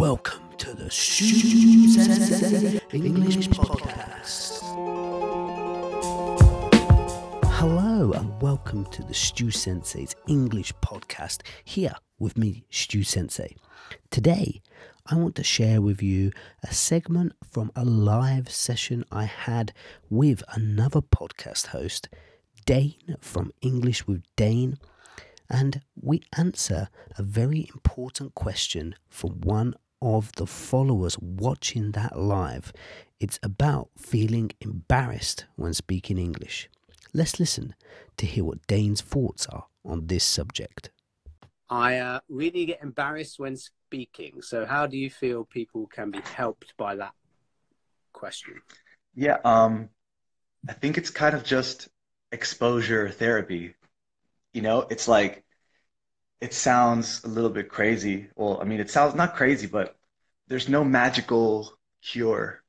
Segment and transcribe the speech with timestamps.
[0.00, 4.62] Welcome to the Sensei English Podcast.
[7.44, 13.54] Hello and welcome to the Stu Sensei's English Podcast here with me, Stu Sensei.
[14.10, 14.62] Today,
[15.04, 16.32] I want to share with you
[16.62, 19.74] a segment from a live session I had
[20.08, 22.08] with another podcast host,
[22.64, 24.78] Dane from English with Dane
[25.50, 26.88] and we answer
[27.18, 32.72] a very important question from one of the followers watching that live.
[33.18, 36.68] It's about feeling embarrassed when speaking English.
[37.12, 37.74] Let's listen
[38.16, 40.90] to hear what Dane's thoughts are on this subject.
[41.68, 44.42] I uh, really get embarrassed when speaking.
[44.42, 47.12] So, how do you feel people can be helped by that
[48.12, 48.54] question?
[49.14, 49.88] Yeah, um,
[50.68, 51.88] I think it's kind of just
[52.32, 53.74] exposure therapy
[54.52, 55.44] you know, it's like
[56.40, 58.28] it sounds a little bit crazy.
[58.36, 59.96] Well, I mean, it sounds not crazy, but
[60.48, 62.62] there's no magical cure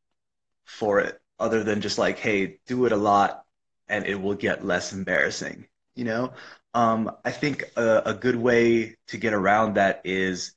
[0.66, 3.46] for it other than just like, hey, do it a lot
[3.88, 5.68] and it will get less embarrassing.
[5.96, 6.34] You know,
[6.74, 10.54] um, I think a, a good way to get around that is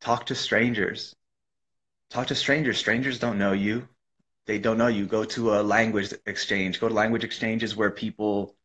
[0.00, 1.14] talk to strangers.
[2.10, 2.78] Talk to strangers.
[2.78, 3.88] Strangers don't know you.
[4.46, 5.06] They don't know you.
[5.06, 6.80] Go to a language exchange.
[6.80, 8.56] Go to language exchanges where people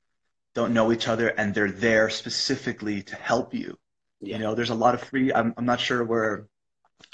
[0.55, 3.77] don't know each other and they're there specifically to help you.
[4.21, 4.37] Yeah.
[4.37, 5.31] You know, there's a lot of free.
[5.33, 6.47] I'm I'm not sure where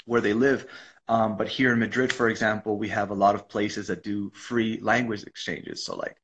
[0.06, 0.66] where they live,
[1.08, 4.30] um, but here in Madrid, for example, we have a lot of places that do
[4.30, 5.84] free language exchanges.
[5.84, 6.16] So like,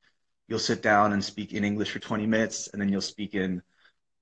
[0.48, 3.62] you'll sit down and speak in English for 20 minutes, and then you'll speak in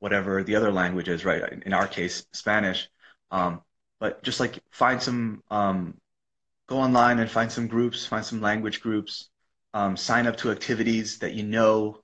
[0.01, 1.43] whatever the other language is, right?
[1.65, 2.89] In our case, Spanish.
[3.31, 3.63] Um,
[4.01, 5.99] but just like find some, um,
[6.69, 9.31] go online and find some groups, find some language groups,
[9.75, 12.01] um, sign up to activities that you know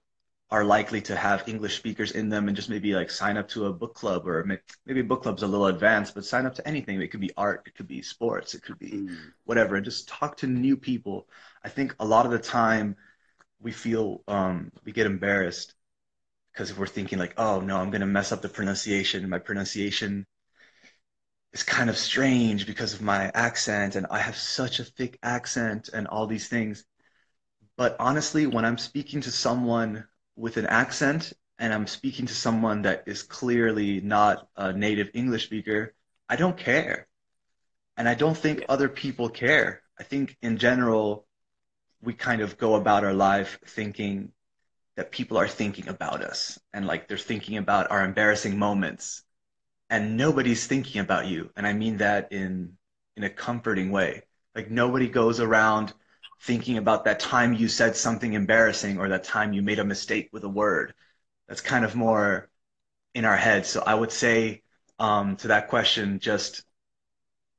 [0.53, 3.65] are likely to have English speakers in them and just maybe like sign up to
[3.65, 4.45] a book club or
[4.85, 7.01] maybe book club's a little advanced, but sign up to anything.
[7.01, 9.17] It could be art, it could be sports, it could be mm.
[9.45, 11.27] whatever, and just talk to new people.
[11.65, 12.97] I think a lot of the time
[13.63, 15.73] we feel um, we get embarrassed
[16.53, 19.27] because we're thinking like, oh no, I'm gonna mess up the pronunciation.
[19.31, 20.27] My pronunciation
[21.55, 25.89] is kind of strange because of my accent, and I have such a thick accent
[25.95, 26.85] and all these things.
[27.79, 30.05] But honestly, when I'm speaking to someone
[30.37, 35.45] with an accent and I'm speaking to someone that is clearly not a native English
[35.45, 35.95] speaker,
[36.29, 37.07] I don't care.
[37.97, 39.83] And I don't think other people care.
[39.99, 41.27] I think in general,
[42.03, 44.33] we kind of go about our life thinking
[44.97, 49.23] that people are thinking about us and like they're thinking about our embarrassing moments
[49.89, 51.51] and nobody's thinking about you.
[51.55, 52.77] And I mean that in,
[53.17, 54.23] in a comforting way.
[54.55, 55.93] Like nobody goes around
[56.43, 60.29] thinking about that time you said something embarrassing or that time you made a mistake
[60.33, 60.93] with a word.
[61.49, 62.51] That's kind of more
[63.15, 63.69] in our heads.
[63.69, 64.63] So I would say
[64.99, 66.65] um, to that question, just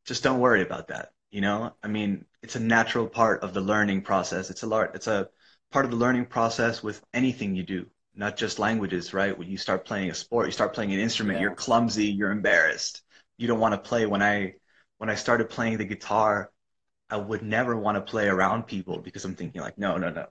[0.06, 1.12] just don't worry about that.
[1.32, 4.50] You know, I mean, it's a natural part of the learning process.
[4.50, 4.96] It's a lot.
[4.96, 5.30] It's a
[5.72, 9.38] part of the learning process with anything you do, not just languages, right?
[9.38, 11.44] When you start playing a sport, you start playing an instrument, yeah.
[11.44, 13.02] you're clumsy, you're embarrassed.
[13.38, 14.06] You don't want to play.
[14.06, 14.56] When I
[14.98, 16.52] when I started playing the guitar,
[17.10, 20.28] I would never want to play around people because I'm thinking like, no, no, no.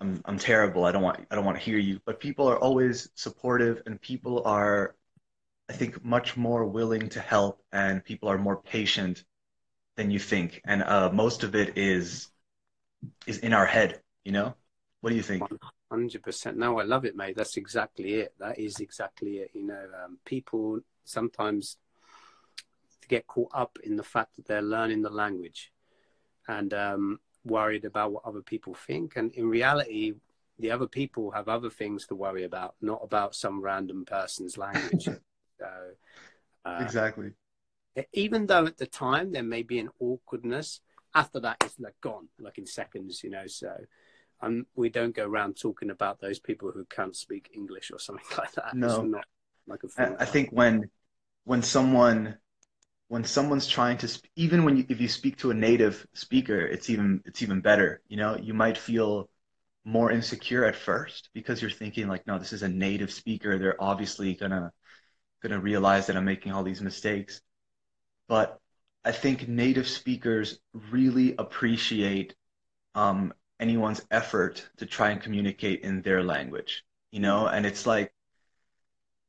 [0.00, 0.84] I'm I'm terrible.
[0.84, 2.00] I don't want I don't want to hear you.
[2.04, 4.94] But people are always supportive and people are
[5.68, 9.24] I think much more willing to help and people are more patient
[9.96, 10.60] than you think.
[10.64, 12.28] And uh, most of it is
[13.26, 14.54] is in our head, you know?
[15.00, 15.42] What do you think?
[15.90, 16.56] Hundred percent.
[16.56, 17.36] No, I love it, mate.
[17.36, 18.34] That's exactly it.
[18.40, 19.50] That is exactly it.
[19.54, 21.78] You know, um, people sometimes
[23.08, 25.72] get caught up in the fact that they're learning the language
[26.48, 29.16] and um, worried about what other people think.
[29.16, 30.14] And in reality,
[30.58, 35.04] the other people have other things to worry about, not about some random person's language.
[35.58, 35.70] so,
[36.64, 37.32] uh, exactly.
[38.12, 40.80] Even though at the time there may be an awkwardness,
[41.14, 43.46] after that it's like gone, like in seconds, you know.
[43.46, 43.74] So
[44.42, 48.26] um, we don't go around talking about those people who can't speak English or something
[48.38, 48.74] like that.
[48.74, 49.24] No, not
[49.66, 50.16] like a.
[50.20, 50.90] I think when
[51.44, 52.36] when someone
[53.08, 56.90] when someone's trying to even when you if you speak to a native speaker it's
[56.90, 58.36] even it's even better you know?
[58.36, 59.28] You might feel
[59.84, 63.58] more insecure at first because you're thinking like no this is a native speaker.
[63.58, 64.72] They're obviously gonna
[65.42, 67.40] gonna realize that i'm making all these mistakes.
[68.28, 68.60] But
[69.04, 70.58] i think native speakers
[70.90, 72.34] really appreciate
[72.94, 77.46] um, anyone's effort to try and communicate in their language you know?
[77.46, 78.12] And it's like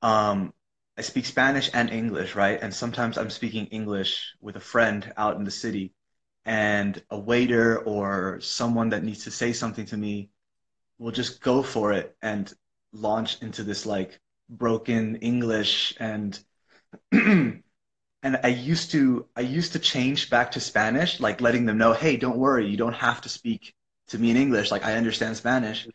[0.02, 0.54] um,
[0.98, 2.60] I speak Spanish and English, right?
[2.62, 5.94] And sometimes I'm speaking English with a friend out in the city,
[6.46, 10.30] and a waiter or someone that needs to say something to me
[10.98, 12.52] will just go for it and
[12.94, 16.40] launch into this like broken English and
[17.12, 17.64] and
[18.24, 22.18] I used to I used to change back to Spanish, like letting them know, hey,
[22.18, 23.74] don't worry, you don't have to speak
[24.10, 24.72] to me in English.
[24.72, 25.88] Like I understand Spanish.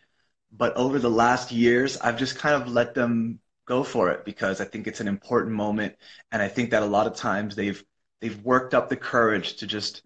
[0.53, 4.61] But over the last years, I've just kind of let them go for it because
[4.61, 5.97] I think it's an important moment,
[6.33, 7.83] and I think that a lot of times they've
[8.21, 10.03] they've worked up the courage to just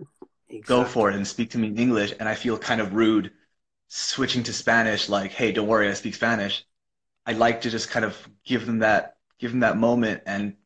[0.49, 0.67] exactly.
[0.67, 3.32] go for it and speak to me in English, and I feel kind of rude
[3.88, 5.08] switching to Spanish.
[5.08, 6.64] Like, hey, don't worry, I speak Spanish.
[7.26, 10.56] I like to just kind of give them that give them that moment and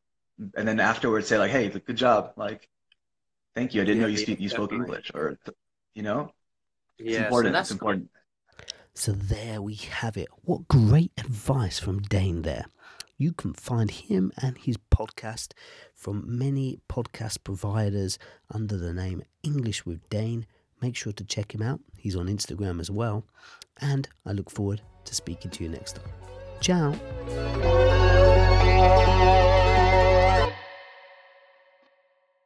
[0.56, 2.68] and then afterwards say like, hey, good job, like,
[3.54, 3.82] thank you.
[3.82, 5.38] I didn't yeah, know you speak you spoke English, or
[5.94, 6.32] you know,
[6.98, 7.54] it's yeah, important.
[7.56, 8.10] So it's important.
[9.00, 10.28] So there we have it.
[10.42, 12.66] What great advice from Dane there.
[13.16, 15.52] You can find him and his podcast
[15.94, 18.18] from many podcast providers
[18.50, 20.44] under the name English with Dane.
[20.82, 21.80] Make sure to check him out.
[21.96, 23.24] He's on Instagram as well.
[23.80, 26.12] And I look forward to speaking to you next time.
[26.60, 26.92] Ciao.